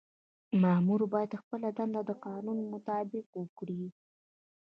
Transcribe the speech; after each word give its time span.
مامور 0.61 1.01
باید 1.13 1.39
خپله 1.41 1.67
دنده 1.77 2.01
د 2.09 2.11
قانون 2.25 2.57
مطابق 2.73 3.27
وکړي. 3.37 3.83